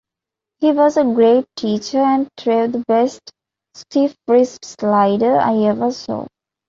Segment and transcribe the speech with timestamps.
[0.61, 3.31] He was a great teacher and threw the best
[3.75, 6.25] stiff-wrist slider I ever saw.